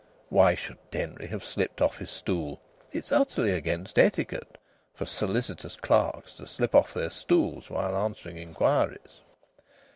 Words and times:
(Why 0.29 0.55
should 0.55 0.79
Denry 0.89 1.27
have 1.27 1.43
slipped 1.43 1.79
off 1.79 1.99
his 1.99 2.09
stool? 2.09 2.59
It 2.91 3.03
is 3.03 3.11
utterly 3.11 3.51
against 3.53 3.99
etiquette 3.99 4.57
for 4.95 5.05
solicitors' 5.05 5.75
clerks 5.75 6.33
to 6.37 6.47
slip 6.47 6.73
off 6.73 6.95
their 6.95 7.11
stools 7.11 7.69
while 7.69 7.95
answering 7.95 8.37
inquiries.) 8.37 9.21